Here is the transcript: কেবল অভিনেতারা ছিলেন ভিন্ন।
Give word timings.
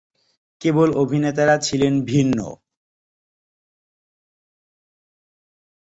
কেবল 0.61 0.89
অভিনেতারা 0.95 1.55
ছিলেন 1.57 1.93
ভিন্ন। 2.05 2.37